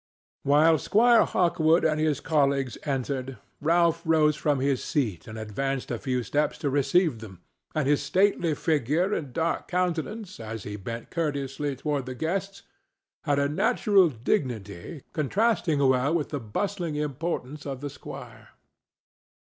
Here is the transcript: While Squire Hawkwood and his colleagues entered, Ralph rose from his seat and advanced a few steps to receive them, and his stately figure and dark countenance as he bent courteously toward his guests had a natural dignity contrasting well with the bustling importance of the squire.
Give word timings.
While 0.41 0.79
Squire 0.79 1.25
Hawkwood 1.25 1.85
and 1.85 1.99
his 1.99 2.19
colleagues 2.19 2.75
entered, 2.85 3.37
Ralph 3.61 4.01
rose 4.03 4.35
from 4.35 4.59
his 4.59 4.83
seat 4.83 5.27
and 5.27 5.37
advanced 5.37 5.91
a 5.91 5.99
few 5.99 6.23
steps 6.23 6.57
to 6.57 6.71
receive 6.71 7.19
them, 7.19 7.41
and 7.75 7.87
his 7.87 8.01
stately 8.01 8.55
figure 8.55 9.13
and 9.13 9.31
dark 9.31 9.67
countenance 9.67 10.39
as 10.39 10.63
he 10.63 10.75
bent 10.75 11.11
courteously 11.11 11.75
toward 11.75 12.07
his 12.07 12.17
guests 12.17 12.63
had 13.25 13.37
a 13.37 13.47
natural 13.47 14.09
dignity 14.09 15.03
contrasting 15.13 15.77
well 15.77 16.15
with 16.15 16.29
the 16.29 16.39
bustling 16.39 16.95
importance 16.95 17.67
of 17.67 17.81
the 17.81 17.89
squire. 17.91 18.49